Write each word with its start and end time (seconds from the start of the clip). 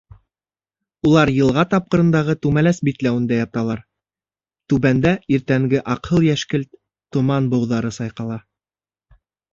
Улар 1.09 1.31
йылға 1.33 1.65
тапҡырындағы 1.73 2.35
түмәләс 2.45 2.79
битләүендә 2.89 3.37
яталар, 3.41 3.83
түбәндә 4.73 5.11
иртәнге 5.37 5.83
аҡһыл-йәшкелт 5.97 6.73
томан 7.17 7.51
быуҙары 7.55 7.93
сайҡала. 8.01 8.41